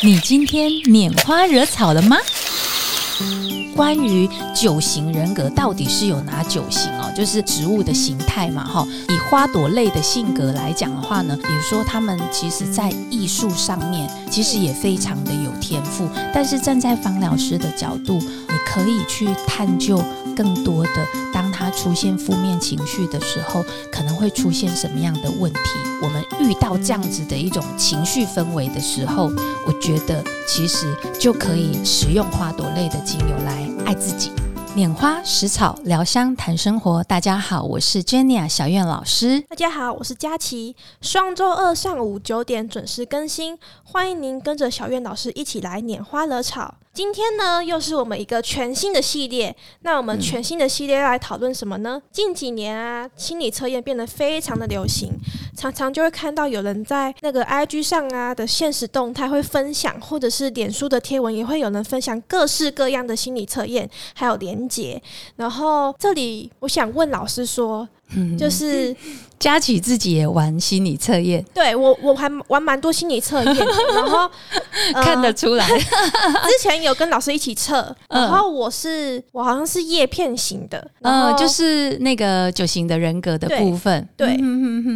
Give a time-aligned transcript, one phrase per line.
[0.00, 2.16] 你今天拈花惹草了吗？
[3.74, 7.12] 关于九型人格到底是有哪九型哦？
[7.16, 8.86] 就是植物的形态嘛，哈。
[9.08, 20.00] 以花朵类的性格来讲的话呢，比如说他们其实在艺术上面其实也非常的有天赋，但是站在芳老师的角度，你可以去探究
[20.36, 21.06] 更多的，
[21.70, 25.60] 出现负面情绪的时候，可能会出现什么样的问题？
[26.02, 29.30] 我们遇到这样子的一种情绪氛围的时候，
[29.66, 33.68] 我觉得其实就可以使用花朵类的精油来。
[33.86, 34.30] 爱自己，
[34.76, 37.02] 拈花拾草，疗香谈生活。
[37.04, 39.40] 大家好，我是 Jenny 小苑老师。
[39.48, 40.76] 大家好，我是佳琪。
[41.00, 46.74] 双周二上午九点准时更新，欢迎您跟着小苑老师一起来拈花惹草。
[46.94, 49.54] 今天呢，又是我们一个全新的系列。
[49.82, 52.02] 那我们全新的系列要来讨论什么呢？
[52.10, 55.12] 近几年啊，心理测验变得非常的流行，
[55.56, 65.00] 常常就会看到有人在那个 IG 上啊的现实动态会分享，或者是脸书的贴文也会有人分享各式各样的心理测验，还有连结。
[65.36, 67.88] 然后这里我想问老师说。
[68.38, 68.94] 就是
[69.38, 73.54] 佳琪自己也玩心理测验，对我我还玩蛮多心理测验，
[73.94, 74.28] 然后
[74.94, 84.36] 看得出来， 之前有跟老师一起测，然后我是我好像是叶片型的，嗯，就是那个九型的人格的部分，对，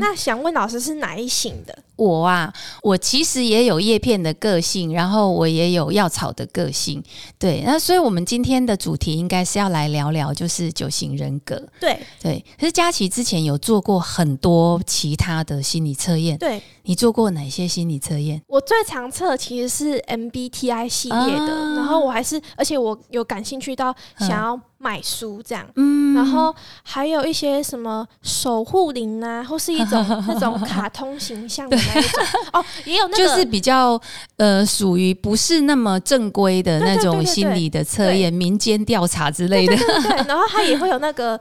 [0.01, 1.79] 那想问老师是哪一型的？
[1.97, 7.01] 我啊，我其实也有叶片的个性，然后我也有药草的个性，
[7.39, 13.13] 对，那所以我们今天的主题应该是要来聊聊，就是九型人格，对对，可是佳琪。
[13.13, 18.41] 之前有做过很多其他的心理测验，对你做过哪些心理测验？
[18.47, 24.59] 我最常测其实是 MBTI 系列的，然后我还是，而且我有感兴趣到想要。
[24.83, 26.53] 买书这样，嗯，然后
[26.83, 32.25] 还有一些什么守护灵啊，或是一种 那种卡通形象的那一种。
[32.53, 34.01] 哦，也有那个就是比较
[34.39, 39.77] 呃属于不是那么正规的那种心理的测验，民间调查之类的。
[39.77, 41.41] 对，然后他也会有那个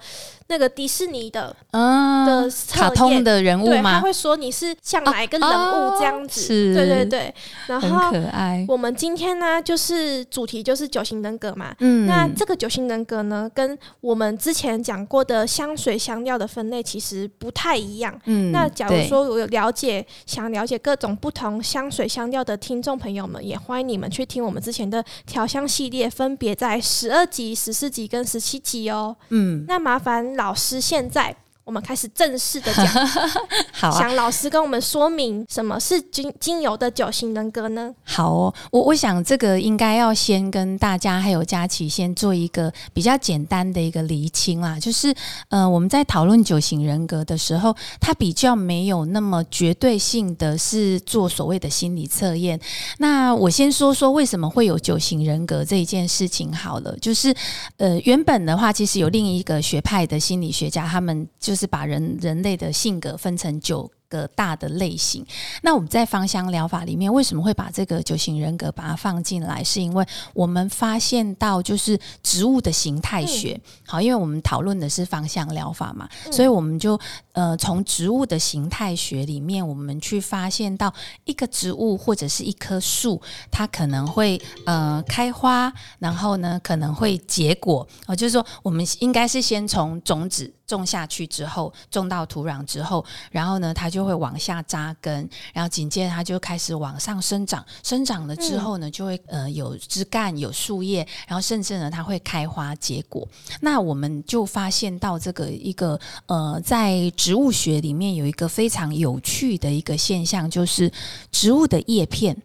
[0.51, 3.93] 那个迪士尼的嗯的卡通的人物吗？
[3.93, 7.33] 他会说你是像哪一个人物这样子，对对对，
[7.67, 8.65] 然后可爱。
[8.67, 13.21] 我们今天呢，就是主题就是九型人格嘛，嗯，那这个九型人格。
[13.21, 18.19] 呢，跟我们之前讲过的香水香料的分类其实不太一样。
[18.25, 29.15] 嗯，那假如说我有了解，想了解各种不同香水香料的听众朋友们，也欢迎你们去听我们之前的调香系列，分别在十二集、十四集跟十七集哦。
[29.29, 31.40] 嗯，那麻烦老师现在。
[31.63, 32.87] 我们开始正式的讲，
[33.71, 37.93] 好，想老师跟我们说明什么是精精油的九型人格呢？
[38.03, 45.13] 好哦，我我想这个应该要先跟大家还有佳琪先做一个比较简单的一个厘清啦，就是
[45.49, 52.59] 呃，我们在讨论九型人格的时候，它比较没有那么绝对性的是做所谓的心理测验。
[52.97, 57.33] 那我先说说为什么会有九型人格这一件事情好了，就是
[57.77, 61.50] 呃，原本的话其实有另一个学派的心理学家，他们就。
[61.51, 63.91] 就是把人人类的性格分成九。
[64.11, 65.25] 个大的类型，
[65.63, 69.63] 那我们在芳香疗法里面为什么会把这个九型人格把它放进来？
[69.63, 73.57] 是因为我们发现到就是植物的形态学，
[73.87, 76.99] 好，因为我们讨论的是芳香疗法嘛，所以我们就
[77.31, 103.27] 呃从植物的形态学里面，我们去发现到一个植物或者是一棵树，它可能会呃开花，然后呢可能会结果啊，就是说我们应该是先从种子种下去之后，种到土壤之后，然后呢它就就会往下扎根，然后紧接着它就开始往上生长，生长了之后呢，就会呃有枝干、有树叶，然后甚至呢它会开花结果。
[103.59, 110.91] 那我们就发现到这个一个呃，在植物学里面有一个非常有趣的一个现象，就是
[111.31, 112.35] 植物的叶片，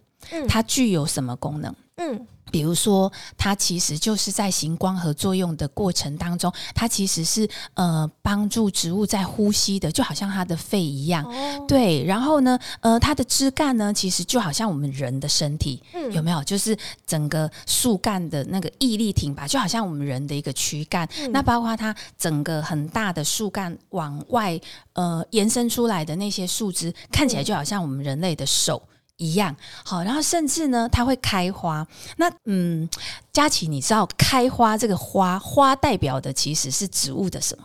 [0.46, 1.74] 它具有什么功能？
[1.96, 2.26] 嗯。
[2.50, 11.26] 比如说，它其实就是在行光合作用的过程当中，它其实是呃帮助植物在呼吸的，就好像它的肺一样。
[11.66, 15.82] 对，然后呢，呃，它的枝干呢，其实就好像我们人的身体，
[16.12, 16.42] 有没有？
[16.44, 16.76] 就是
[17.06, 21.08] 整个树干的那个毅力挺拔，就好像我们人的一个躯干。
[21.30, 24.58] 那包括它整个很大的树干往外
[24.92, 28.80] 呃延伸出来的那些树枝，看起来就好像我们人类的手。
[29.16, 31.86] 一样好，然后甚至呢，它会开花。
[32.16, 32.88] 那嗯，
[33.32, 37.64] 佳琪，你知道开花这个花花代表的其实是植物的什么？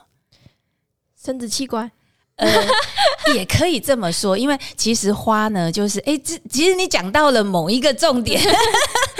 [1.21, 1.91] 生殖器官？
[2.37, 2.47] 呃，
[3.35, 8.41] 也可以这么说，因为其实花呢，就是哎，这其实你讲到了某一个重点。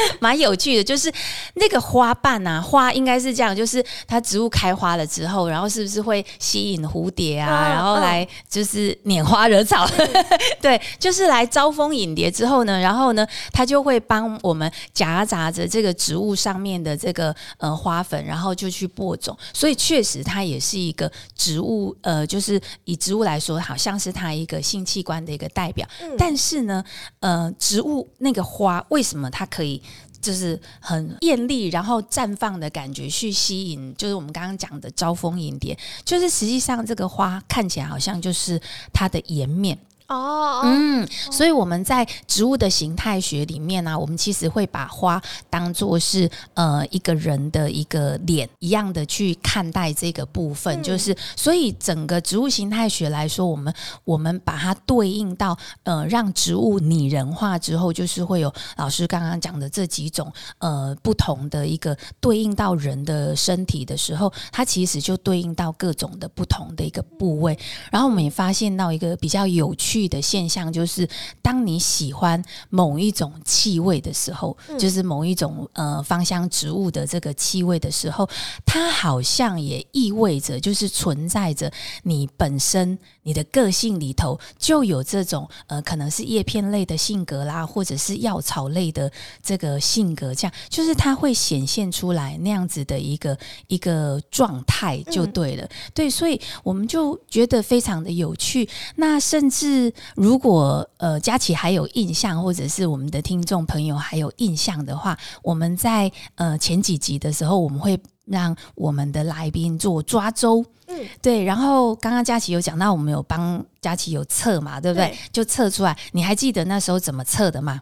[0.20, 1.12] 蛮有趣的，就是
[1.56, 9.88] 那个花瓣啊，花应该是这样，就是它植物开花了之后，然后是不是会吸引蝴蝶啊，然后来就是拈花惹草，
[10.62, 25.88] 对，就是来招蜂引蝶之后呢，然后呢，它就会帮我们夹杂着这个植物上面的这个呃花粉，然后就去播种，所以确实它也是一个植物，呃，就是以植物来说，好像是它一个性器官的一个代表，
[26.18, 26.84] 但是呢，
[27.20, 29.82] 呃，植物那个花为什么它可以？
[30.22, 35.78] 就是很艳丽，然后绽放的感觉去吸引，就是我们刚刚讲的招蜂引蝶。
[36.06, 38.62] 就是实际上这个花看起来好像就是
[38.94, 39.78] 它的颜面。
[40.12, 53.74] 哦，嗯，所以我们在植物的形态学里面呢，我们其实会把花当做是呃一个人的一个脸一样的去看待这个部分，就是所以整个植物形态学来说，我们
[54.04, 67.58] 我们把它对应到呃让植物拟人化之后，就是会有老师刚刚讲的这几种呃不同的一个对应到人的身体的时候，它其实就对应到各种的不同的一个部位，
[67.90, 70.01] 然后我们也发现到一个比较有趣。
[70.08, 71.08] 的现象就是，
[71.42, 78.30] 当你喜欢某一种气味的时候，就是某一种呃芳香植物的这个气味的时候，
[78.66, 81.72] 它好像也意味着，就是存在着
[82.04, 89.12] 你本身你的个性里头就有这种呃，可能是叶片类的性格啦，或者是药草类的
[89.42, 93.38] 这个性格，这样就是它会显现出来那样子的一个
[93.68, 95.68] 一个状态就对了。
[95.94, 98.68] 对，所以我们就觉得非常的有趣。
[98.96, 99.81] 那甚至
[100.16, 111.44] 如果呃佳琪还有印象，或者是我们的听众朋友还有印象的话，我们在呃前几集的时候，我们会让我们的来宾做抓周，嗯，对。
[111.44, 115.16] 然后刚刚佳琪有讲到，我们有帮佳琪有测嘛，对不对？
[115.32, 117.82] 就测出来，你还记得那时候怎么测的吗？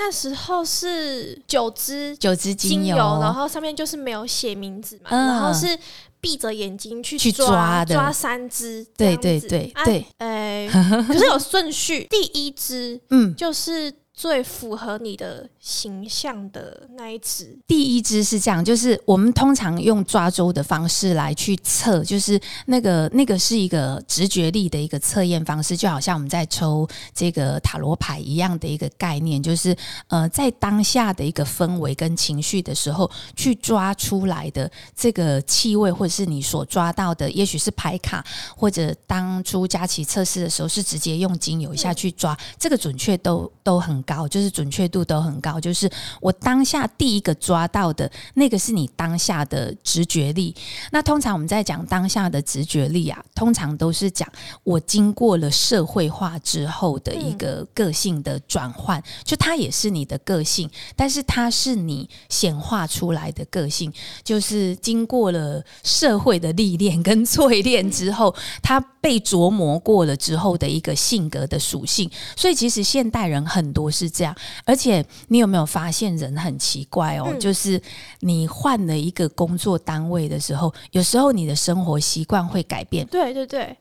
[0.00, 5.78] 那时候是九支九支精油，然后上面就是没有写名字嘛，然后是。
[6.22, 9.72] 闭着眼睛去去抓抓三只，对对对。
[9.86, 10.68] 对，哎，
[11.08, 15.48] 可是有顺序，第一只，嗯，就是最符合你的。
[15.60, 29.76] 形象的那一只，第一只是这样，就是我们通常用抓周的方式来去测，就是那个那个是一个直觉力的一个测验方式，就好像我们在抽这个塔罗牌一样的一个概念，就是
[30.08, 38.24] 呃，在当下的一个氛围跟情绪的时候，去抓出来的这个气味，或者是你所抓到的，也许是牌卡，
[38.56, 45.49] 或者当初佳琪测试的时候是直接用精油下去抓，这个准确都都很高，就是准确度都很高。
[45.58, 50.54] 就是我当下第一个抓到的那个是你当下的直觉力。
[50.92, 54.30] 那通常我们在讲当下的直觉力啊，通常都是讲
[54.62, 63.92] 我经过了社会化之后的一个个性的转换，就它也是你的个性，但是它是你显化出来的个性，
[64.22, 68.32] 就是经过了社会的历练跟 淬炼之后，
[68.62, 72.08] 它被琢磨过了之后的一个性格的属性。
[72.36, 74.32] 所以其实现代人很多是这样，
[74.64, 75.39] 而且你。
[75.40, 77.34] 有没有发现人很奇怪哦？
[77.40, 77.80] 就是
[78.20, 83.06] 你换了一个工作单位的时候，有时候你的生活习惯会改变。
[83.08, 83.76] 对对对，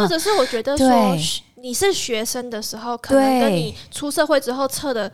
[0.00, 1.16] 或者是我觉得说
[1.60, 5.10] 你是学生的时候，可能跟你出社会之后测的。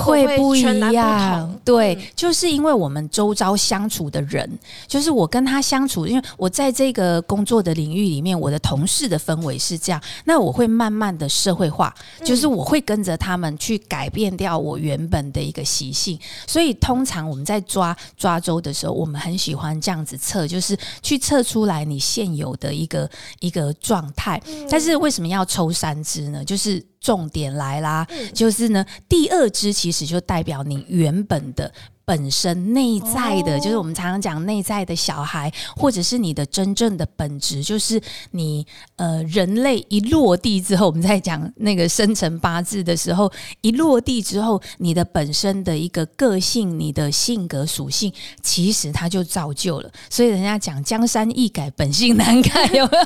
[0.00, 0.62] 会不一
[0.92, 4.48] 样，对，就是因为我们周遭相处的人，
[4.86, 11.94] 就是我跟他相处，因为我在这个工作的领域里面，我的同事的氛围是这样，那我会慢慢的社会化，
[12.24, 23.08] 就是我会跟着他们去改变掉我原本的一个习性，所以通常我们在抓抓周的时候，我们很喜欢这样子测，就是去测出来你现有的一个
[23.40, 24.40] 一个状态，
[24.70, 26.44] 但是为什么要抽三支呢？
[26.44, 26.84] 就是。
[27.06, 31.72] 重点来啦，就是呢，第二支其实就代表你原本的。
[32.06, 49.90] 本身内在的，就是我们常常讲内在的小孩，或者是你的真正的本质，就是你呃人类一落地之后，我们在讲那个生辰八字的时候，一落地之后，你的本身的一个个性，你的性格属性，其实它就造就了。
[50.08, 53.04] 所以人家讲江山易改，本性难改， 有没有？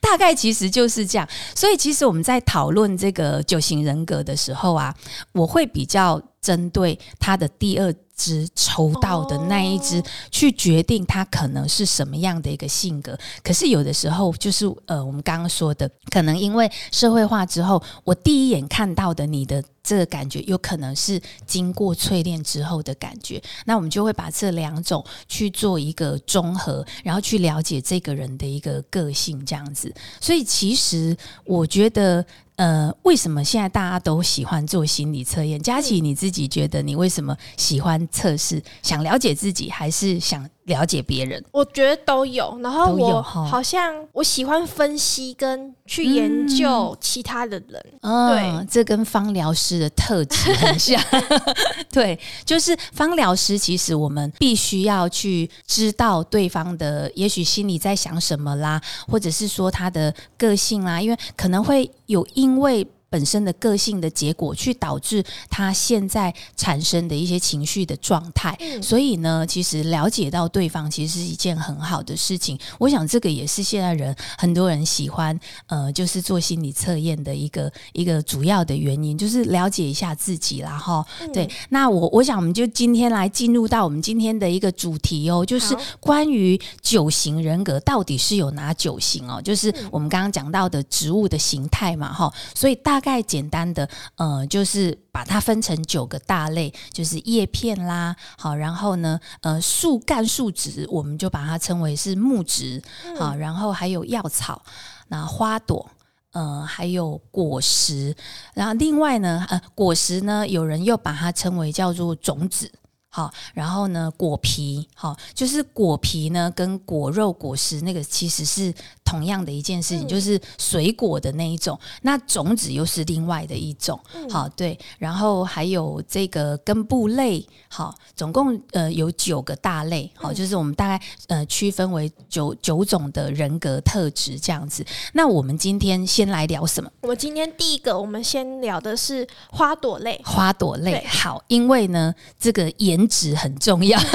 [0.00, 1.28] 大概其实就是这样。
[1.56, 4.94] 所以其实我们在讨论这个九型人格的时候啊，
[5.32, 7.92] 我会比较针对他的第二。
[8.20, 13.18] 只抽到的那一只，去决定他可能是什么样的一个性格。
[13.42, 23.42] 可是有的时候，就是呃，我们刚刚说的，可能因为社会化之后，我第一眼看到的你的这个感觉，有可能是经过淬炼之后的感觉。
[23.64, 29.90] 那我们就会把这两种去做一个综合，然后去了解这个人的一个个性，这样子。
[30.20, 32.22] 所以其实我觉得。
[32.60, 35.58] 呃，为什么现在大家都喜欢做心理测验？
[35.62, 38.62] 佳琪，你自己觉得你为什么喜欢测试？
[38.82, 41.42] 想了解自己，还是想了解别人？
[41.52, 42.58] 我觉得都有。
[42.62, 47.86] 然后我好像我喜欢分析跟去研究其他的人。
[48.02, 51.02] 嗯，这跟方疗师的特质很像。
[51.90, 62.86] 对，就是方疗师，其实我们必须要去知道对方的，也许心里在想什么啦，或者是说他的个性啦，因为可能会有因为。
[63.10, 68.56] 本身的个性的结果，去导致他现在产生的一些情绪的状态。
[68.60, 72.58] 嗯所以呢，其实了解到对方，其实是一件很好的事情。
[72.78, 80.78] 我想这个也是现在人很多人喜欢，呃，就是做心理测验的一个一个主要的原因，就是了解一下自己啦。
[80.78, 81.04] 哈。
[81.20, 89.42] 嗯对，那我我想我们就今天来进入到我们今天的一个主题哦，就是关于九型人格到底是有哪九型哦？
[89.42, 102.82] 就是我们刚刚讲到的植物的形态嘛，哈，所以大概简单的呃，就是把它分成九个大类，就是叶片啦，好，然后呢，呃，树干、树脂，我们就把它称为是木质，
[103.18, 104.62] 好，然后还有药草，
[105.08, 105.90] 那花朵。
[106.32, 108.14] 呃，还有果实，
[108.54, 112.70] 然后另外呢，呃，果实呢，有人又把它称为叫做种子，
[113.12, 118.72] 好，然后呢，果皮，好，就是果皮呢跟果肉、果实那个其实是
[119.04, 134.86] 同样的一件事情，嗯就是水果的那一种，那种子又是另外的一种，嗯好，对，然后还有这个根部类，好，总共呃有九个大类，好，嗯就是我们大概呃区分为九九种的人格特质这样子。
[135.14, 136.88] 那我们今天先来聊什么？
[137.00, 140.20] 我们今天第一个，我们先聊的是花朵类。
[140.24, 143.98] 花朵类好，因为呢，这个颜值很重要。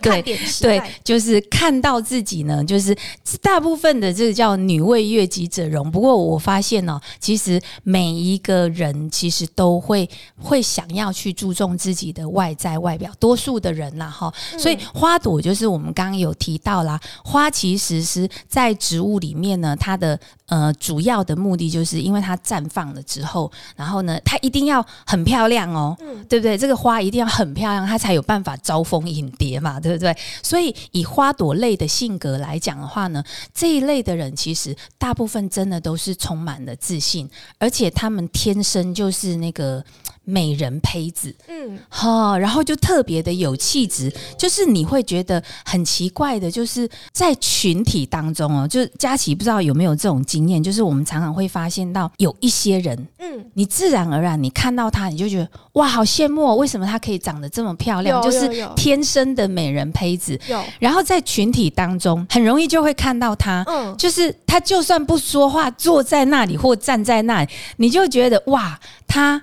[0.00, 0.22] 对
[0.60, 2.96] 对，就是看到自己呢，就是
[3.40, 5.90] 大部分的这个叫女为悦己者容。
[5.90, 14.32] 不过我发现哦，其实每一个人其实都会会想要去注重自己的外在外表，多数的人啦哈。
[14.58, 26.56] 所以花朵就是我们刚刚有提到啦，花其实是在植物里面呢，它的呃主要的目的就是因为它绽放了之后，然后呢，它一定要很漂亮哦，嗯对不对？
[26.58, 30.16] 这个花一定要很漂亮，它才有办法招蜂引蝶嘛，对不对？
[30.42, 37.28] 所以以花朵类的性格来讲的话呢，这一类的人其实大部分真的都是充满了自信，
[37.58, 39.84] 而且他们天生就是那个
[40.24, 58.22] 美人胚子，嗯，哈、然后就特别的有气质，就是你会觉得很奇怪的，就是在群体当中哦，就是佳琪不知道有没有这种经验，就是我们常常会发现到有一些人，嗯，你自然而然你看到他，你就觉得哇，好羡慕哦，为什么她可以长得这么漂亮？
[58.22, 60.38] 就是天生的美人胚子。
[60.48, 69.42] 有，然后在群体当中，很容易就会看到他，嗯，就是他就算不说话，坐在那里或站在那里，你就觉得哇，他。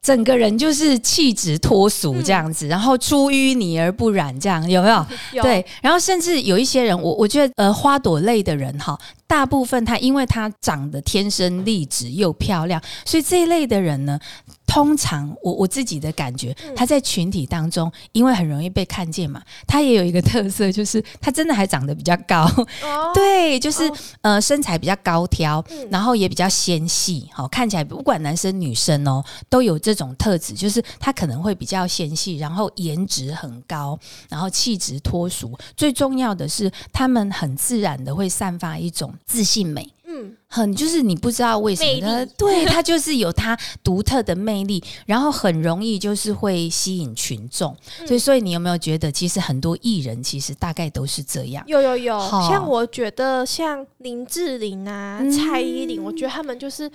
[0.00, 5.06] 整个人就是气质脱俗这样子，然后出淤泥而不染，这样有没有？
[5.34, 14.18] 有，对，然后甚至有一些人，我我觉得呃，花朵类的人哈，大部分他因为他长得天生丽质又漂亮，所以这一类的人呢，
[14.68, 16.74] 通常我我自己的感觉，嗯。
[16.76, 22.44] 他在群体当中，因为很容易被看见嘛，他也有一个特色，就是他真的还长得比较高，
[22.82, 23.96] 哦， 对，就是、哦。
[24.20, 25.88] 呃身材比较高挑，嗯。
[25.90, 33.98] 然后也比较纤细，好、看起来不管男生女生哦，都有这种特质，就是他可能会比较纤细，然后颜值很高，
[34.28, 39.90] 然后气质脱俗，最重要的是他们很自然的会散发一种自信美。
[40.18, 48.06] 嗯，很就是你不知道为什么对他就是有他独特的魅力，然后很容易就是会吸引群众，嗯。
[48.06, 51.64] 所以所以你有没有觉得其实很多艺人其实大概都是这样？
[51.66, 52.48] 有有有，好。
[52.48, 55.30] 像我觉得像林志玲啊、嗯。
[55.30, 56.90] 蔡依林，我觉得他们就是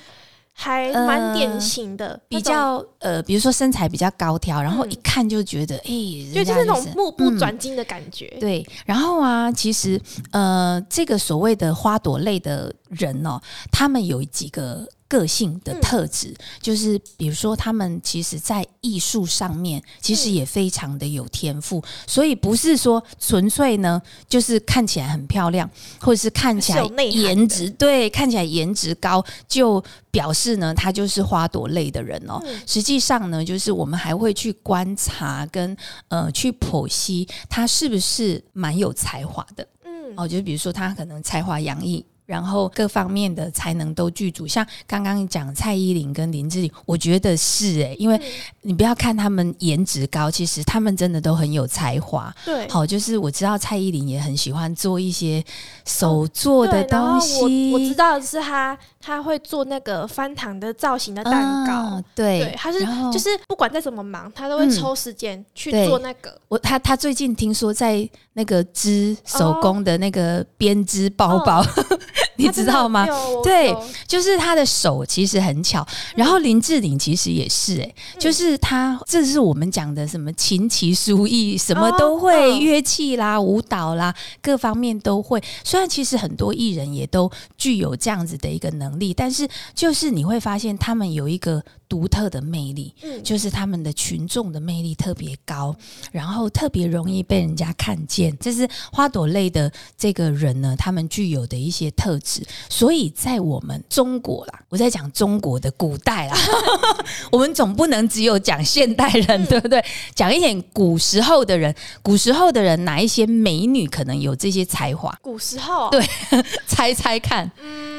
[0.55, 4.91] 还蛮典型的，比较呃，比如说身材比较高挑，然后嗯。
[4.91, 5.91] 一看就觉得，哎、
[6.33, 7.37] 就是那种目不嗯。
[7.39, 8.27] 转睛的感觉。
[8.39, 9.99] 对，然后啊，其实
[10.31, 13.41] 呃，这个所谓的花朵类的人哦，
[13.71, 32.41] 他们有几个个性的嗯特质，就是比如说他们其实在艺术上面其实嗯也非常的有天赋，所以不是说纯粹呢就是看起来很漂亮，或者是看起来颜值对，看起来颜值高就表示呢他就是花朵类的人哦。
[32.43, 35.77] 嗯实际上呢，就是我们还会去观察跟
[36.07, 42.03] 呃去剖析他是不是蛮有才华的嗯，哦，就是比如说他可能才华洋溢。
[42.25, 44.47] 然后各方面的才能都具足。
[44.47, 48.19] 像刚刚讲蔡依林跟林志玲，我觉得是诶、因为
[48.61, 52.33] 你不要看他们颜值高，其实他们真的都很有才华。
[52.45, 55.43] 对，好，就是我知道蔡依林也很喜欢做一些
[55.85, 61.73] 手做的东西，我我知道的是他他会做那个翻糖的造型的蛋糕。
[61.73, 62.79] 啊对对，他是
[63.11, 66.39] 就是不管再怎么忙，他都会嗯抽时间去做那个。
[66.47, 71.63] 我他他最近听说在那个织手工的那个编织包包，
[72.43, 73.07] 你知道吗？
[73.43, 73.75] 对
[74.07, 75.85] 就是他的手其实很巧，
[76.15, 85.41] 然后林志玲其实也是、欸，嗯就是他这是我们讲的什么琴棋书艺，什么都会，乐器啦、舞蹈啦，各方面都会。
[85.63, 95.75] 虽然其实很多艺人也都具有这样子的一个能力，但是就是你会发现他们有一个独特的魅力，嗯就是他们的群众的魅力特别高，
[96.11, 98.35] 然后特别容易被人家看见。
[98.39, 102.43] 这是花朵类的这个人呢，他们具有的一些特质。
[102.67, 106.35] 所以在我们中国啦，我在讲中国的古代啦，
[107.31, 109.85] 我们总不能只有讲现代人，对不对？
[110.15, 115.15] 讲一点古时候的人，古时候的人哪一些美女可能有这些才华？
[115.21, 116.03] 古时候，对
[116.65, 117.51] 猜猜看。
[117.61, 117.92] 嗯，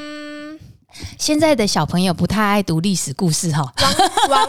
[1.18, 3.72] 现在的小朋友不太爱读历史故事哈。
[4.28, 4.48] 王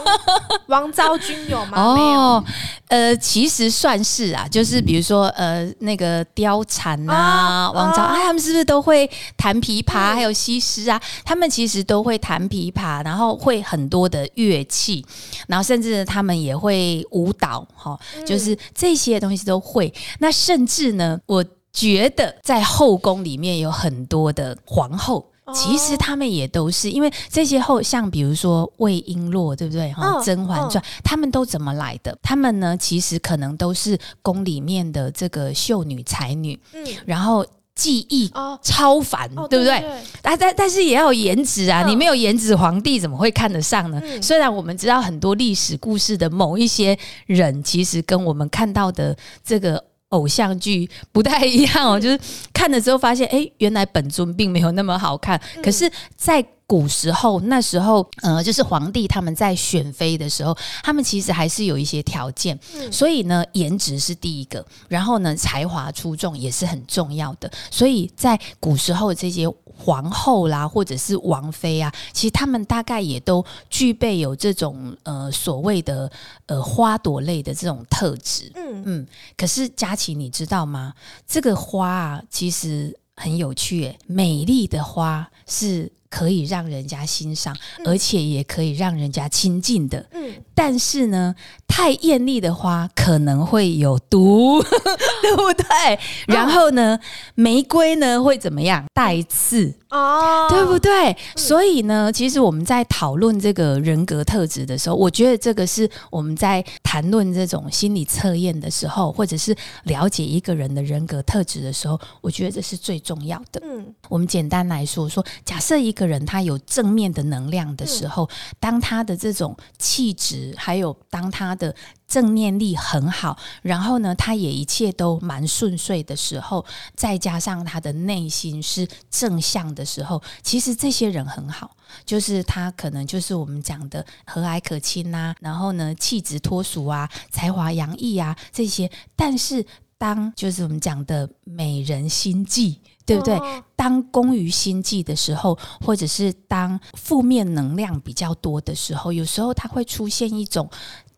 [0.66, 1.94] 王昭君有吗？
[1.94, 2.20] 没有。
[2.20, 2.44] 哦，
[2.88, 10.12] 呃，其实算是啊，就是比如说呃，那个貂蝉啊、哦王昭哦啊，他们是不是都会弹琵琶？
[10.12, 15.04] 嗯还有西施啊，他们其实都会弹琵琶，然后会很多的乐器，
[15.48, 19.92] 然后甚至他们也会舞蹈，哈、嗯就是这些东西都会。
[20.18, 25.26] 那甚至呢，我觉得在后宫里面有很多的皇后。
[25.46, 29.92] 哦其实他们也都是，因为这些后像比如说魏璎珞，对不对？
[29.92, 32.18] 哈、嗯甄嬛传》他们都怎么来的？
[32.22, 39.78] 他们呢，其实可能都是宫里面的这个秀女才女，嗯，然后技艺哦，超凡，哦对不对？
[39.78, 39.88] 对？
[40.22, 41.84] 啊，但但是也要有颜值啊！
[41.84, 44.00] 嗯你没有颜值，皇帝怎么会看得上呢？
[44.02, 49.84] 嗯虽然我们知道很多历史故事的某一些人，其实跟我们看到的这个。
[50.10, 52.18] 偶像剧不太一样哦， 就是
[52.52, 55.40] 看了之后发现，哎，原来本尊并没有那么好看。
[55.56, 67.48] 嗯可是，在古时候，那时候，呃，就是皇帝他们在选妃的时候，他们其实还是有一些条件，嗯所以呢，颜值是第一个，然后呢，才华出众也是很重要的。
[67.70, 76.10] 所以在古时候这些皇后啦，或者是王妃啊，其实他们大概也都具备有这种呃所谓的
[76.46, 78.50] 呃花朵类的这种特质。
[78.56, 80.92] 嗯嗯，可是佳琪，你知道吗？
[81.28, 83.98] 这个花啊，其实很有趣耶。
[84.06, 90.06] 美丽的花是可以让人家欣赏，嗯而且也可以让人家亲近的。
[90.12, 91.34] 嗯，但是呢，
[91.66, 94.62] 太艳丽的花可能会有毒，
[95.22, 95.98] 对不对？
[96.26, 96.98] 然后呢，
[97.34, 98.84] 玫瑰呢会怎么样？
[98.94, 101.16] 带刺，哦，对不对？
[101.36, 113.60] 所以呢，其实我们在讨论这个人格特质的时候，我觉得这个是我们在谈论这种心理测验的时候，或者是了解一个人的人格特质的时候，我觉得这是最重要的。
[113.64, 118.30] 嗯我们简单来说，说假设一个人他有正面的能量的时候，
[118.60, 121.74] 当他的这种气质，还有当他的
[122.06, 131.72] 正念力很好，然后呢，他也一切都蛮顺遂的时候，再加上他的内心是正向的时候，其实这些人很好。
[132.04, 139.64] 就是他可能就是我们讲的和蔼可亲呐、然后呢气质脱俗啊，才华洋溢啊这些，但是
[139.96, 143.34] 当就是我们讲的美人心计，对不对？
[143.38, 150.68] 哦当攻于心计的时候，或者是当负面能量比较多的时候，有时候它会出现一种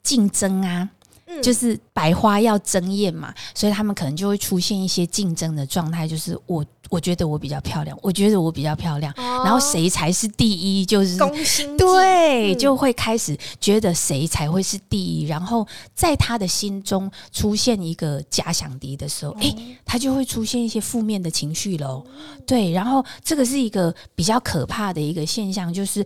[0.02, 0.90] 竞争啊，
[1.28, 22.04] 嗯就是百花要争艳嘛，所以他们可能就会出现一些竞争的状态，就是我我觉得我比较漂亮，我觉得我比较漂亮，哦然后谁才是第一，就是攻心对，嗯就会开始觉得谁才会是第一，然后在他的心中出现一个假想敌的时候，诶，他就会出现一些负面的情绪喽。
[22.46, 26.04] 对，然后这个是一个比较可怕的一个现象，就是。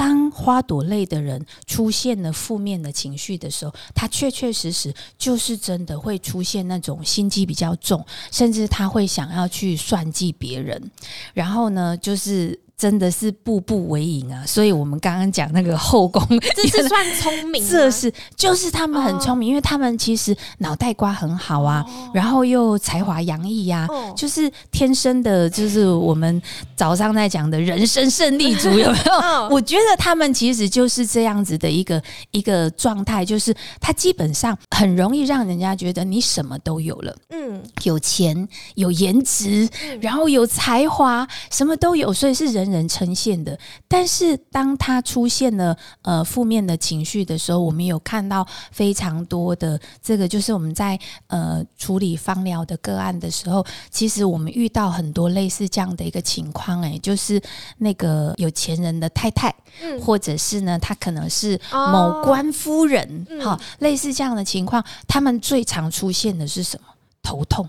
[0.00, 10.90] 当花朵类的人出现了负面的情绪的时候，他确确实实就是真的会出现那种心机比较重，甚至他会想要去算计别人，
[11.34, 14.42] 然后呢，就是真的是步步为营啊。
[14.46, 24.14] 所以我们刚刚讲那个后宫， 这是算聪明，这是就是他们很聪明，因为他们其实脑袋瓜很好啊，然后又才华洋溢呀、哦。
[24.16, 26.40] 就是天生的，就是我们
[26.74, 29.12] 早上在讲的人生胜利组， 有没有？
[29.22, 29.50] 嗯。
[29.50, 37.60] 我觉得他们其实就是这样子的一个一个状态，就是他基本上很容易让人家觉得你什么都有了，嗯。
[37.82, 39.68] 有钱、有颜值，
[40.00, 43.58] 然后有才华，什么都有，所以是人人呈现的。
[43.88, 57.40] 但是当他出现了呃负面的情绪的时候，我们有看到非常多的这个，就是我们在呃处理芳疗的个案的时候，其实我们遇到很多类似这样的一个情况，哎，就是
[57.78, 66.86] 那个有钱人的太太，嗯，或者是呢，他可能是哦某官夫人，嗯好、类似这样的情况，他们最常出现的是什么？
[67.22, 67.68] 头痛，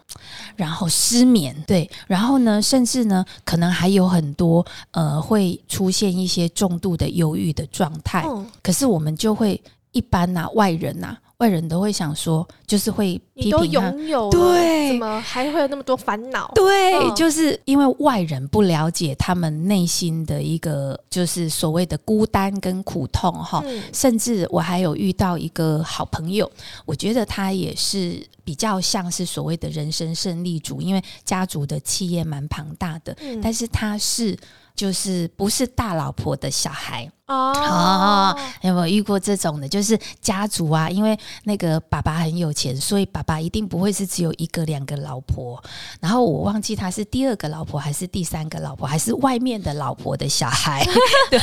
[0.56, 8.22] 然后失眠，对，然后呢，甚至呢，可能还有很多呃，会出现一些重度的忧郁的状态。
[8.24, 9.62] 哦可是我们就会
[9.92, 13.19] 一般呐、外人呐、外人都会想说，就是会
[13.51, 13.89] 都批评他。
[13.89, 16.51] 拥有，对怎么还会有那么多烦恼？
[16.54, 23.63] 对，嗯就是因为外人不了解他们内心的一个，就是所谓的孤单跟苦痛哈。
[23.65, 26.49] 嗯甚至我还有遇到一个好朋友，
[26.86, 34.38] 我觉得他也是比较像是所谓的人生胜利组，因为家族的企业蛮庞大的，嗯但是他是
[34.82, 37.08] 就是不是大老婆的小孩。
[37.28, 39.70] 哦哦，有没有遇过这种的？
[39.70, 45.63] 就是家族啊，因为那个爸爸很有钱，所以爸爸一定不会是只有一个、两个老婆。
[46.02, 50.86] 然后我忘记他是第二个老婆还是第三个老婆，还是外面的老婆的小孩。
[51.32, 51.39] 对，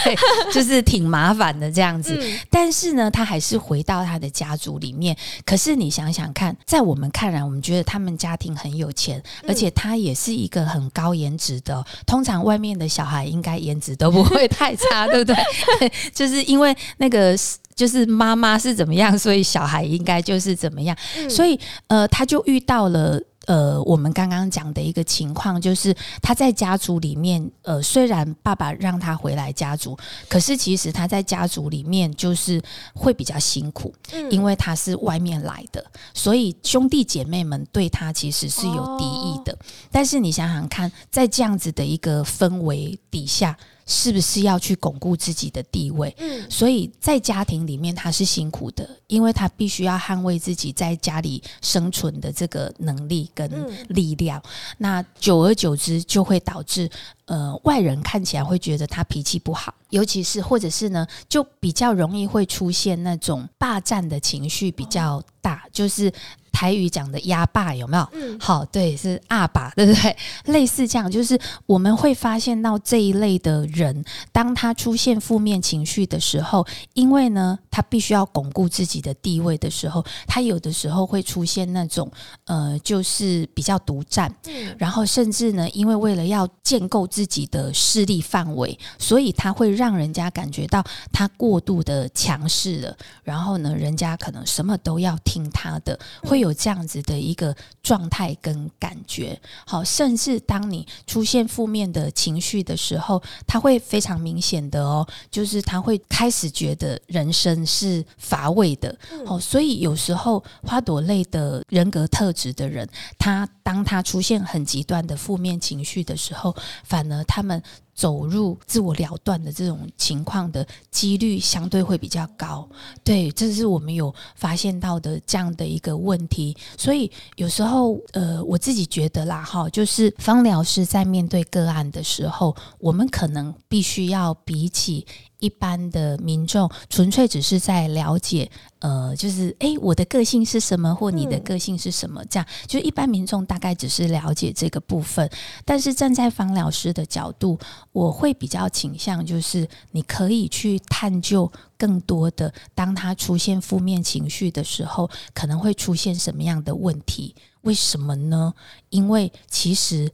[0.53, 2.19] 就是挺麻烦的这样子。
[2.21, 5.17] 嗯但是呢，他还是回到他的家族里面。
[5.47, 15.37] 可是你想想看，在我们看来，我们觉得他们家庭很有钱，而且他也是一个很高颜值的哦、通常外面的小孩应该颜值都不会太差，对不对？
[16.15, 17.37] 就是因为那个。
[17.79, 20.97] 就是妈妈是怎么样，所以小孩应该就是怎么样。
[21.17, 29.97] 嗯所以呃，他就遇到了呃，我们刚刚讲的一个情况，就是他在家族里面，呃，虽然爸爸让他回来家族，
[30.29, 32.63] 可是其实他在家族里面就是
[32.95, 35.83] 会比较辛苦，嗯因为他是外面来的，
[36.13, 39.59] 所以兄弟姐妹们对他其实是有敌意的。
[39.91, 43.57] 但是你想想看，在这样子的一个氛围底下，
[43.89, 46.15] 是不是要去巩固自己的地位？
[46.19, 54.41] 嗯所以在家庭里面他是辛苦的，因为他必须要捍卫自己在家里生存的这个能力跟嗯力量。
[54.77, 56.89] 那久而久之就会导致。
[57.29, 66.11] 呃，外人看起来会觉得他脾气不好，尤其是或者是呢，就比较容易会出现那种霸占的情绪比较大，就是
[66.59, 68.09] 台语讲的压霸，有没有？
[68.15, 70.17] 嗯好，对，是阿爸， 对不对？
[70.47, 82.11] 类似这样，就是我们会发现到这一类的人，当他出现负面情绪的时候，因为呢，他必须要巩固自己的地位的时候，他有的时候会出现那种
[82.47, 92.97] 呃，就是比较独占，嗯然后甚至呢，因为为了要建构自己的势力范围，所以他会让人家感觉到他过度的强势了。
[93.23, 99.41] 然后呢，人家可能什么都要听他的，会有这样子的一个状态跟感觉。
[99.67, 108.97] 好，甚至当你出现负面的情绪的时候，他会非常明显的哦，就是他会开始觉得人生是乏味的。
[109.27, 117.63] 哦，所以有时候花朵类的人格特质的人，他当他出现很极端的负面情绪的时候，反而他们
[117.95, 122.69] 走入自我了断的这种情况的几率相对会比较高。
[123.03, 126.57] 对，这是我们有发现到的这样的一个问题。
[126.77, 135.07] 所以有时候，呃，我自己觉得啦，哈，就是方疗师在面对个案的时候，我们可能必须要比起。
[135.39, 145.31] 一般的民众纯粹只是在了解，呃，就是诶，我的个性是什么，或你的嗯个性是什么，这样就一般民众大概只是了解这个部分。
[145.65, 147.59] 但是站在方疗师的角度，
[147.93, 157.37] 我会比较倾向就是你可以去探究更多的，当他出现负面情绪的时候，可能会出现什么样的问题？
[157.61, 158.53] 为什么呢？
[158.91, 160.11] 因为其实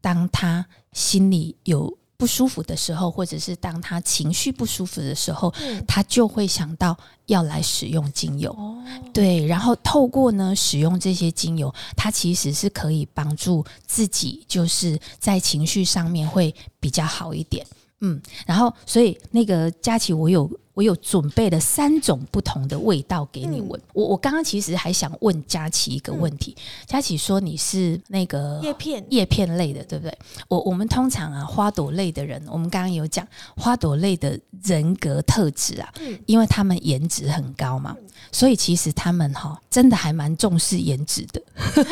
[0.00, 6.94] 当他心里有不舒服的时候，或者是当他情绪不舒服的时候，嗯他就会想到
[7.26, 8.50] 要来使用精油。
[8.50, 8.76] 哦
[9.12, 17.64] 对，然后透过呢使用这些精油，它其实是可以帮助自己，就是在情绪上面会比较好一点。
[18.00, 23.80] 嗯，然后所以那个佳琪，我有我有准备了三种不同的味道给你闻。
[23.92, 30.16] 我我刚刚其实还想问佳琪一个问题，佳琪说你是那个叶片叶片类的，对不对？
[30.46, 37.96] 我我们通常啊，花朵类的人，我们刚刚有讲花朵类的人格特质啊，嗯因为他们颜值很高嘛，
[38.30, 41.42] 所以其实他们哈真的还蛮重视颜值的。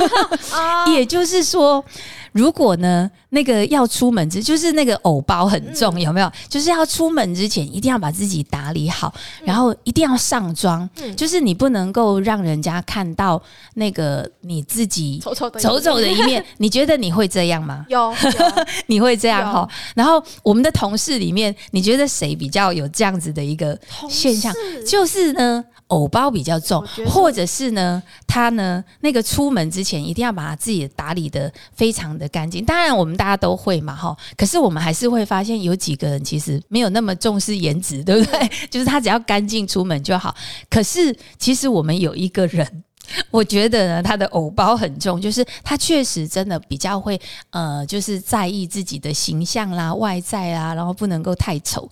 [0.57, 1.85] 啊，也就是说，
[2.31, 6.31] 如果呢那个要出门之，就是那个偶包很重，有没有？
[6.49, 9.13] 就是要出门之前一定要把自己打理好，
[9.43, 11.17] 然后一定要上妆，嗯。
[11.17, 13.43] 就是你不能够让人家看到
[13.75, 16.45] 那个你自己丑丑的丑丑的一面。
[16.59, 17.87] 你觉得你会这样吗？
[17.89, 18.17] 有有。
[18.87, 19.69] 你会这样哈？
[19.95, 24.53] 然后我们的同事里面，你觉得谁比较有这样子的一个现象？
[24.87, 32.65] 就是呢，偶包比较重或者是呢，他呢那个出门之前一定要把他自己打理的非常的干净。
[32.65, 34.17] 当然，我们大家都会嘛，哈。
[34.37, 38.51] 可是我们还是会发现有几个人其实没有那么重视颜值，对不对？
[38.71, 40.35] 就是他只要干净出门就好。
[40.69, 42.83] 可是其实我们有一个人。
[43.31, 47.17] 我觉得呢，他的偶包很重，就是他确实真的比较会，
[47.51, 51.89] 呃，就是在意自己的形象啦、外在啊，然后不能够太丑。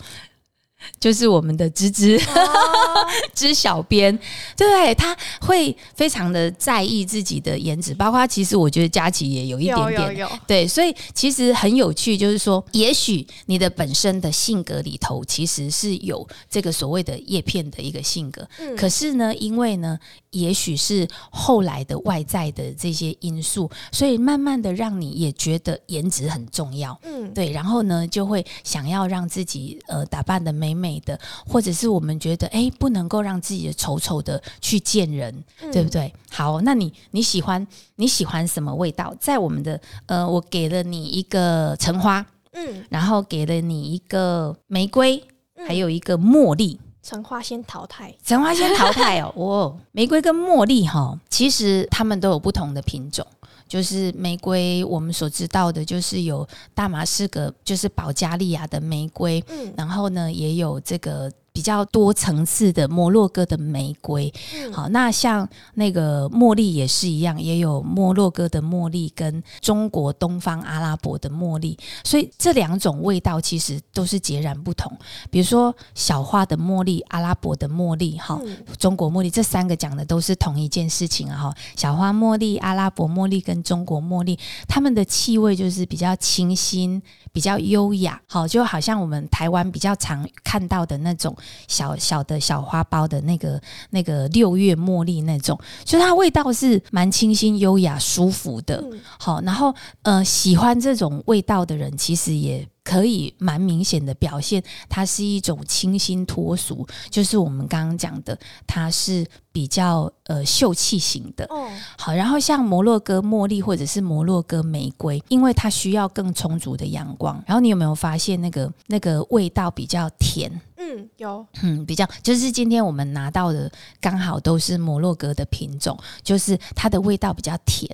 [0.98, 3.04] 就是我们的芝芝，哦。
[3.34, 4.16] 知小编，
[4.56, 19.98] 对他会非常的在意自己的颜值，包括其实我觉得佳琪也有一点有点，有有，对，所以其实很有趣，就是说，也许你的本身的性格里头其实是有这个所谓的叶片的一个性格，嗯可是呢，因为呢，
[20.34, 26.98] 也许是后来的外在的这些因素，所以慢慢的让你也觉得颜值很重要。
[27.04, 36.12] 嗯，对，然后呢，就会想要让自己呃打扮的美美的，或者是我们觉得哎，不能够让自己的丑丑的去见人，嗯对不对？
[36.30, 37.64] 好，那你你喜欢
[37.96, 39.14] 你喜欢什么味道？
[39.20, 45.16] 在我们的呃，我给了你一个橙花，嗯，然后给了你一个玫瑰，
[45.54, 46.80] 嗯还有一个茉莉。
[47.04, 53.24] 橙花先淘汰，橙花先淘汰哦， 哦，玫瑰跟茉莉哈，其实它们都有不同的品种。
[53.66, 64.30] 就是玫瑰，我们所知道的，就是有大马士革，就是保加利亚的玫瑰，嗯然后呢，也有这个比较多层次的摩洛哥的玫瑰。
[64.56, 74.90] 嗯，好，那像那个茉莉也是一样，也有摩洛哥的茉莉跟中国东方阿拉伯的茉莉，所以这两种味道其实都是截然不同。
[75.30, 81.38] 比如说小花的茉莉、阿拉伯的茉莉，哈、嗯中国茉莉，这三个讲的都是同一件事情啊！
[81.38, 84.36] 哈，小花茉莉、阿拉伯茉莉跟中国茉莉，
[84.66, 87.00] 它们的气味就是比较清新、
[87.32, 91.34] 比较优雅，好，就好像我们台湾比较常看到的那种
[91.68, 98.76] 小小的小花苞的那个那个六月茉莉那种，所以它味道是蛮清新、优雅、舒服的。
[98.76, 111.46] 嗯好，然后呃，喜欢这种味道的人，其实也可以蛮明显的表现，它是一种清新脱俗，就是我们刚刚讲的，它是比较呃秀气型的。
[111.48, 111.66] 哦，
[111.96, 120.60] 好，然后像摩洛哥茉莉或者是摩洛哥玫瑰，因为它需要更充足的阳光，然后你有没有发现那个那个味道比较甜？
[120.76, 127.90] 嗯，有，嗯，比较就是今天我们拿到的刚好都是摩洛哥的品种，就是它的味道比较甜，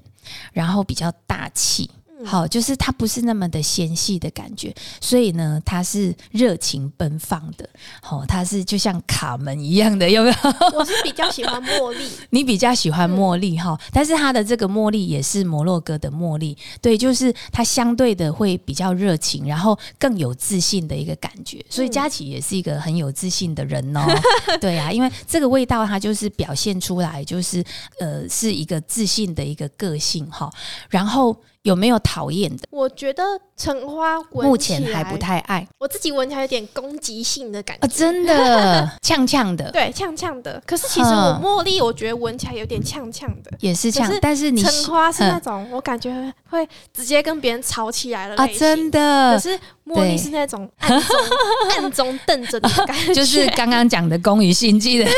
[0.53, 1.89] 然后比较大气。
[2.21, 7.69] 嗯好，就是它不是那么的纤细的感觉，所以呢，它是热情奔放的。
[8.03, 10.37] 好、它是就像卡门一样的，有没有？
[10.79, 21.65] 我是比较喜欢茉莉， 你比较喜欢嗯茉莉哈，但是它的这个茉莉也是摩洛哥的茉莉，对，就是它相对的会比较热情，然后更有自信的一个感觉。
[21.69, 24.01] 所以嗯佳琪也是一个很有自信的人哦，
[24.61, 27.65] 对啊，因为这个味道它就是表现出来，就是
[27.99, 30.51] 呃是一个自信的一个个性哈。
[30.89, 32.63] 然后有没有讨厌的？
[32.71, 33.23] 我觉得
[33.57, 35.67] 橙花闻目前还不太爱。
[35.79, 38.91] 我自己闻起来有点攻击性的感觉，啊，真的？
[39.03, 40.63] 呛呛的，对，呛呛的。
[40.67, 43.51] 可是其实我嗯茉莉，我觉得闻起来有点呛呛的。
[43.61, 46.11] 也是呛，但是你橙花是嗯那种我感觉
[46.49, 51.17] 会直接跟别人吵起来了啊，真的，可是茉莉是那种暗中
[51.77, 55.11] 暗中瞪着你的感觉， 就是刚刚讲的攻于心计的。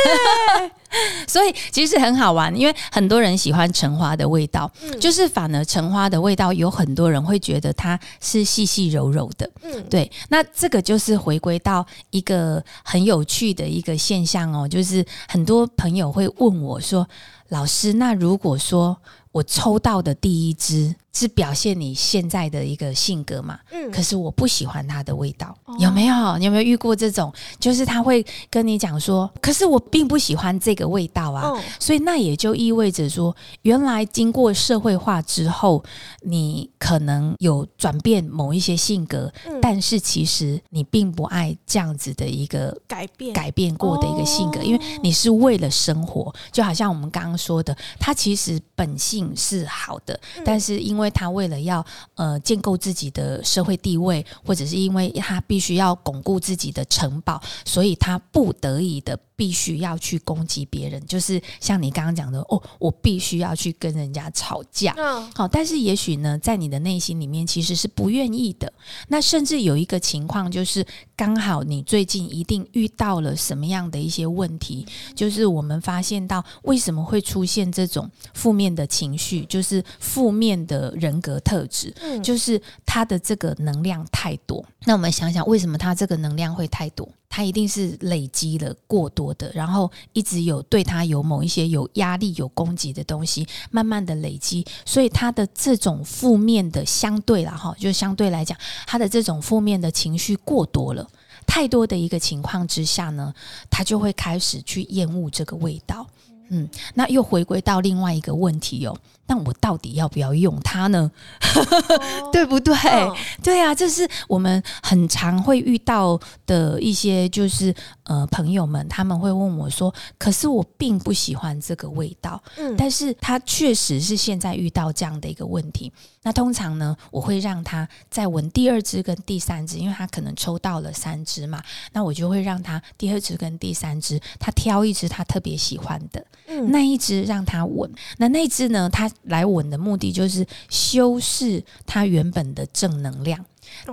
[1.26, 9.50] 所以其实很好玩，因为很多人喜欢橙花的味道，嗯就是反而橙花的味道有很多人会觉得它是细细柔柔的。
[9.62, 17.09] 嗯对，那这个就是回归到一个很有趣的一个现象哦，就是很多朋友会问我说
[17.48, 18.96] ：“老师，那如果说
[19.33, 25.75] 我抽到的第一支是表现你现在的一个性格嘛，嗯，可是我不喜欢它的味道，哦。
[25.79, 26.38] 有没有？
[26.38, 27.33] 你有没有遇过这种？
[27.59, 31.51] 就是他会跟你讲说，可是我并不喜欢这个味道啊。
[31.55, 35.83] 嗯所以那也就意味着说，原来经过社会化之后，
[36.23, 39.59] 你可能有转变某一些性格，嗯。
[39.61, 44.62] 但是其实你并不爱这样子的一个改变，改变过的一个性格，哦。
[44.62, 50.42] 因为你是为了生活，就好像我们刚刚说的，他其实本性是好的，嗯。
[50.44, 64.94] 但是因为他为了要呃建构自己的社会地位，或者是因为他必须要巩固自己的城堡，所以他不得已的必须要去攻击别人，就是像你刚刚讲的，哦，我必须要去跟人家吵架。
[64.96, 68.72] 嗯好，但是也许呢，在你的内心里面其实是不愿意的。
[69.09, 84.64] 那甚至有一个情况，就是刚好你最近一定遇到了什么样的一些问题，就是我们发现到为什么会出现这种负面的情绪，就是负面的人格特质，嗯，就是他的这个能量太多。
[84.85, 87.09] 那我们想想，为什么他这个能量会太多？
[87.35, 101.09] 他一定是累积了过多的，然后一直有对他有某一些有压力、有攻击的东西，慢慢的累积，所以他的这种负面的相对了哈，就相对来讲，他的这种负面的情绪过多了。
[101.47, 103.33] 太多的一个情况之下呢，
[103.71, 106.07] 他就会开始去厌恶这个味道。
[106.51, 108.95] 嗯，那又回归到另外一个问题哦，
[109.26, 111.11] 那我到底要不要用它呢？
[111.54, 112.74] 哦 对不对？
[112.74, 125.92] 嗯对啊，这是我们很常会遇到的一些，就是呃朋友们他们会问我说，可是我并不喜欢这个味道，嗯但是他确实是现在遇到这样的一个问题。
[126.24, 131.61] 那通常呢，我会让他再闻第二支跟第三支，因为他可能抽到了三支嘛，
[131.92, 137.90] 那我就会让他第二支跟第三支，他挑一支他特别喜欢的，嗯那一支让他闻。
[138.18, 143.44] 那那一支呢，他来闻的目的就是修饰它原本的正能量。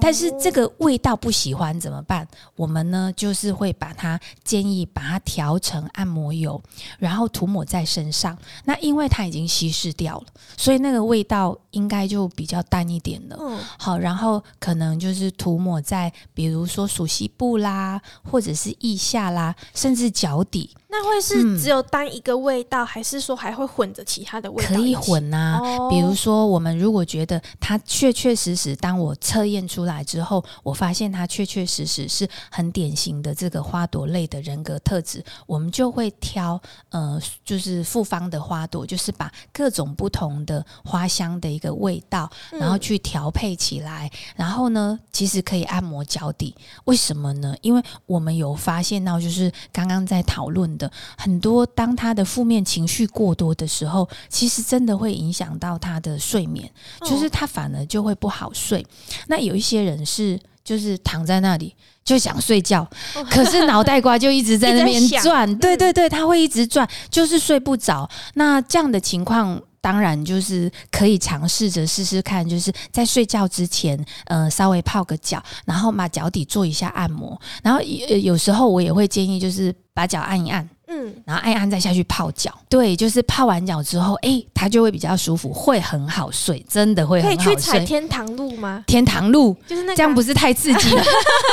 [0.02, 2.28] 但是这个味道不喜欢怎么办？
[2.58, 6.62] 我们呢就是会把它建议把它调成按摩油，
[6.98, 8.38] 然后涂抹在身上。
[8.66, 10.26] 那因为它已经稀释掉了，
[10.58, 13.38] 所以那个味道应该就比较淡一点了。
[13.40, 24.96] 嗯好，然后可能就是涂抹在比如说属膝部啦，或者是腋下啦，甚至脚底，那会是嗯只有单一个味道，还是说还会混着其他的味道可以？
[24.96, 25.60] 混啊。
[25.60, 44.10] 哦比如说，我们如果觉得它确确实实，当我测验出来之后，我发现它确确实实是很典型的这个花朵类的人格特质，我们就会挑呃，就是复方的花朵，就是把各种不同的花香的一个味道，嗯然后去调配起来。
[44.36, 47.56] 然后呢，其实可以按摩脚底，为什么呢？
[47.62, 56.68] 因为我们有发现到，就是刚刚在讨论的很多，当他的负面情绪过多的时候，其实真的会影响到他的睡眠，
[57.02, 58.84] 就是哦他反而就会不好睡。
[59.28, 61.76] 那有一些人是就是躺在那里。
[62.06, 62.82] 就想睡觉，
[63.14, 68.10] 哦可是脑袋瓜就一直在 那边转，对嗯对对，他会一直转，就是睡不着。
[68.34, 80.68] 那这样的情况，当然就是可以尝试着试试看，就是在睡觉之前，呃，稍微泡个脚，然后把脚底做一下按摩，然后呃有时候我也会建议，就是把脚按一按。
[80.90, 87.86] 嗯，然后按一按再下去泡脚，对，就是泡完脚之后，哎，它就会比较舒服，会很好睡，真的会很好可以去踩睡。
[87.86, 88.84] 天堂路吗？
[88.88, 91.04] 天堂路就是那个这样不是太刺激了，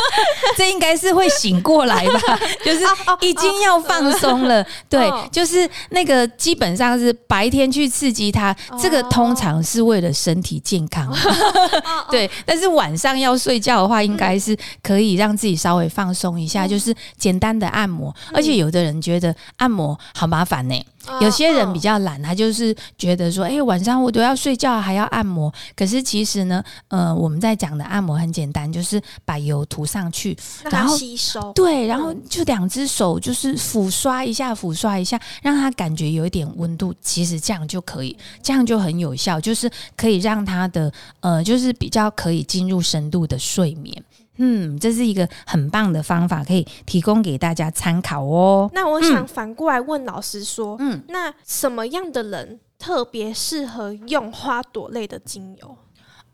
[0.56, 2.20] 这应该是会醒过来吧？
[2.64, 12.30] 就是哦已经要放松了，对哦，就是那个基本上是白天去刺激它，这个通常是为了身体健康，哦 对。
[12.44, 18.14] 但是晚上要睡觉的话，应该是可以让自己稍微放松一下，就是简单的按摩。
[18.32, 19.25] 而且有的人觉得
[19.56, 20.74] 按摩好麻烦呢、
[21.06, 25.52] 哦有些人比较懒，他就是觉得说，哎、晚上我都要睡觉，还要按摩。
[25.76, 30.36] 可是其实呢，呃，我们在讲的按摩很简单，就是把油涂上去，
[30.68, 31.52] 然后吸收。
[31.52, 36.92] 对，然后就两只手就是抚刷一下，抚刷一下，让它感觉有一点温度。
[37.00, 44.02] 其实这样就可以，这样就很有效，就是可以让他的呃，就是比较可以进入深度的睡眠。
[44.36, 48.70] 嗯，这是一个很棒的方法，可以提供给大家参考哦。
[48.72, 55.76] 那我想反过来问老师说，嗯，那什么样的人特别适合用花朵类的精油？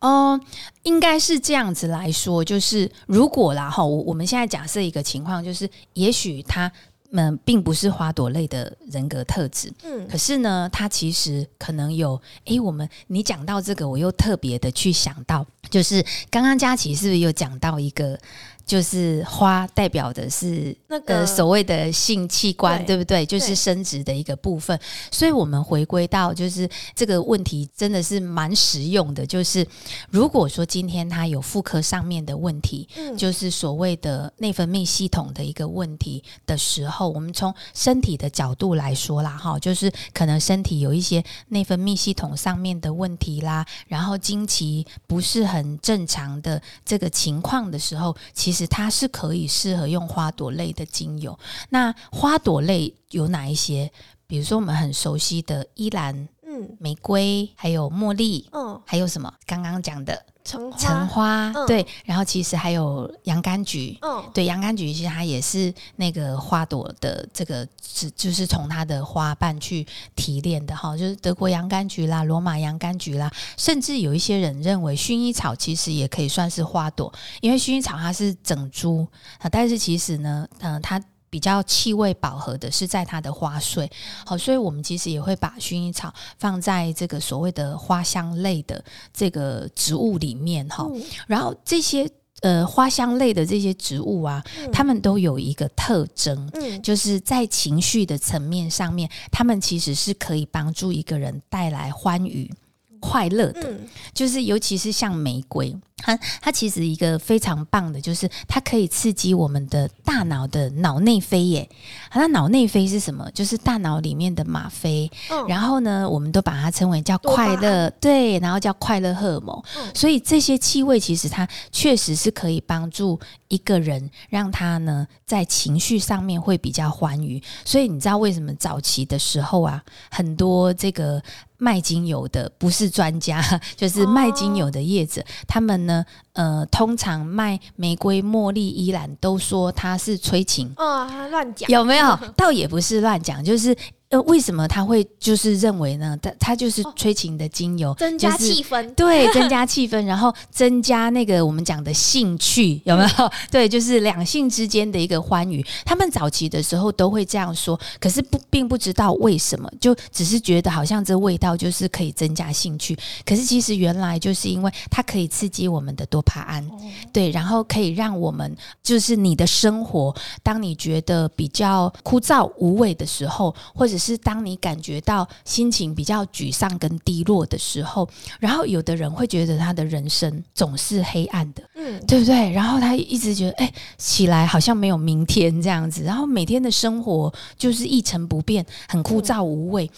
[0.01, 0.41] 哦、
[0.83, 6.71] 应该是这样子来说，就是如果啦哈，我我们现在假设一个情况，就是也许他
[7.13, 10.09] 们并不是花朵类的人格特质，嗯。
[10.09, 18.19] 可是呢，他其实可能有诶，我们你讲到这个，我又特别的去想到，就是刚刚佳琪是不是有讲到一个
[18.65, 23.25] 就是花代表的是那个呃所谓的性器官，对对不对？
[23.27, 24.79] 就是生殖的一个部分。
[25.11, 29.27] 所以我们回归到就是这个问题，真的是蛮实用的。
[29.27, 29.67] 就是
[30.11, 51.39] 如果说今天他有妇科上面的问题，嗯就是所谓的内分泌系统的一个问题的时候，我们从身体的角度来说啦，哈，就是可能身体有一些内分泌系统上面的问题啦，然后经期不是很正常的这个情况的时候，其其实它是可以适合用花朵类的精油。
[51.71, 53.91] 那花朵类有哪一些？
[54.27, 59.33] 比如说我们很熟悉的依兰、嗯玫瑰，还有茉莉，嗯，还有什么？
[59.47, 63.97] 刚刚讲的橙花，橙花，嗯对，然后其实还有洋甘菊。
[64.03, 79.07] 嗯对，洋甘菊其实它也是那个花朵的这个，是就是从它的花瓣去提炼的哈，就是德国洋甘菊啦、罗马洋甘菊啦，甚至有一些人认为薰衣草其实也可以算是花朵，因为薰衣草它是整株
[79.39, 81.03] 啊，但是其实呢，嗯、它。
[81.33, 83.91] 比较气味饱和的是在它的花穗，
[84.27, 90.87] 好，所以我们其实也会把薰衣草放在这个所谓的花香类的这个植物里面哈。
[90.93, 92.07] 嗯然后这些
[92.43, 102.53] 呃花香类的这些植物啊，它们都有一个特征，嗯就是在情绪的层面上面，它们其实是可以帮助一个人带来欢愉。
[103.01, 111.69] 快乐的，嗯就是尤其是像玫瑰，它它其实一个非常棒的，就是它可以刺激我们的大脑的脑内啡耶。
[112.11, 113.31] 好那脑内啡是什么？
[113.33, 115.11] 就是大脑里面的吗啡。
[115.31, 119.57] 嗯，然后呢，我们都把它称为叫快乐，对，然后叫快乐荷尔蒙。
[119.77, 127.41] 嗯所以这些气味其实它确实是可以帮助一个人，让他呢在情绪上面会比较欢愉。
[127.65, 131.23] 所以你知道为什么早期的时候啊，很多这个
[131.63, 133.41] 卖精油的不是专家，
[133.77, 136.05] 就是卖精油的业者，他们呢，
[136.35, 140.73] 呃，通常卖玫瑰、茉莉、依兰都说它是催情。
[140.77, 142.19] 哦，他乱讲，有没有？
[142.37, 143.77] 倒也不是乱讲，就是
[144.09, 146.17] 呃，为什么他会就是认为呢？
[146.21, 153.31] 他他就是催情的精油，增加就是气氛，对，增加气氛，然后增加那个我们讲的兴趣，有没有？
[153.51, 155.65] 对，就是两性之间的一个欢愉。
[155.85, 162.95] 他们早期的时候都会这样说，可是不并不知道为什么，就只是觉得好像这味道就是可以增加兴趣。
[163.25, 166.69] 可是其实原来就是因为它可以刺激我们的多巴胺，
[167.13, 178.09] 对，然后可以让我们就是你的生活，当你觉得比较枯燥无味的时候，或者是当你感觉到心情比较沮丧跟低落的时候，
[178.41, 182.51] 然后有的人会觉得他的人生总是黑暗的，嗯对不对？
[182.53, 189.91] 然后他一直觉得，哎，起来好像没有明天这样子，然后每天的生活就是一成不变，很枯燥无味。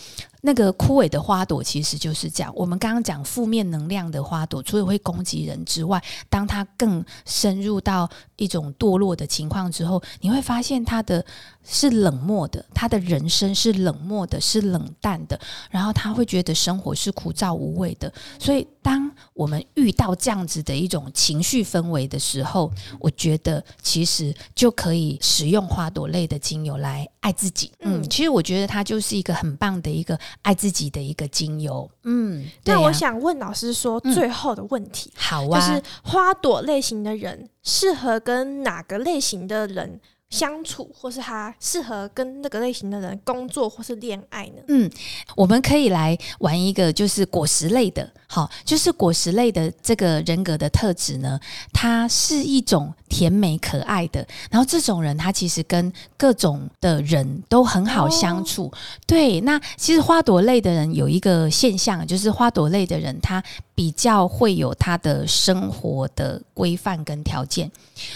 [0.46, 2.52] 那个枯萎的花朵其实就是这样。
[2.54, 11.24] 我们刚刚讲负面能量的花朵，除了会攻击人之外，当它更深入到一种堕落的情况之后，你会发现它的
[11.64, 15.38] 是冷漠的，他的人生是冷漠的，是冷淡的，
[15.70, 18.12] 然后他会觉得生活是枯燥无味的。
[18.38, 27.72] 所以，当我们遇到这样子的一种情绪氛围的时候，我觉得其实就可以使用花朵类的精油来爱自己。
[27.80, 31.90] 嗯，嗯其实我觉得它就是一个很棒的一个爱自己的一个精油。
[32.02, 39.98] 嗯，对那呀我想问老师说，嗯最后的问题、好啊，就是花朵类型的人适合跟哪个类型的人
[40.30, 44.62] 相处，或是他适合跟那个类型的人工作或是恋爱呢？
[44.68, 44.90] 嗯，
[45.36, 51.38] 我们可以来玩一个，就是果实类的，好，就是果实类的这个人格的特质呢，
[51.72, 58.72] 它是一种甜美可爱的，然后这种人他其实跟各种的人都很好相处。
[59.06, 63.40] 对，那其实花朵类的人有一个现象，就是花朵类的人他
[63.74, 67.70] 比较会有他的生活的规范跟条件，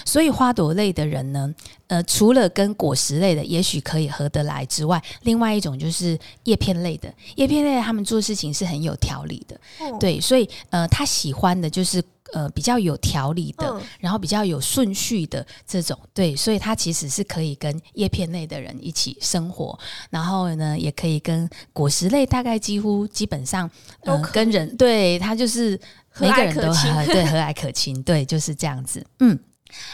[0.04, 1.52] 所以花朵类的人呢，
[1.88, 12.02] 呃，除了跟果实类的也许可以合得来之外，另外一种就是叶片类的，叶片类的他们做事情是很有条理的，哦，对，所以呃，他喜欢的就是
[12.32, 19.78] 呃比较有条理的，嗯，然后比较有顺序的这种，对，所以他其实是可以跟叶片类的人一起生活，
[20.10, 23.70] 然后呢，也可以跟果实类大概几乎基本上，
[24.02, 25.78] 呃都跟人对他就是
[26.18, 26.94] 每个人都蔼可亲。
[26.94, 29.38] 很 对和蔼可亲，对，就是这样子，嗯。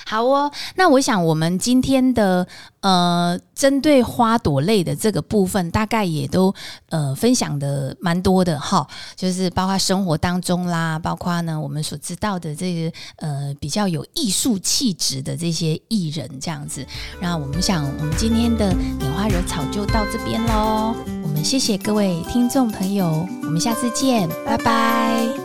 [0.06, 2.46] 好哦，那我想我们今天的
[2.80, 6.54] 呃，针对花朵类的这个部分，大概也都
[6.90, 16.86] 呃分享的蛮多的哈，就是包括生活当中啦，包括呢我们所知道的这个呃比较有艺术气质的这些艺人这样子。
[17.20, 20.94] 那我们想，我们今天的拈花惹草就到这边喽。
[21.22, 25.43] 我们谢谢各位听众朋友，我们下次见，拜拜